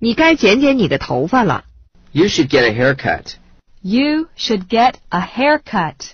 [0.00, 1.64] 你该剪剪你的头发了。
[2.12, 3.34] You should get a haircut.
[3.82, 6.12] You should get a haircut.